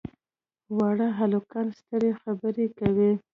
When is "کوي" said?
2.79-3.11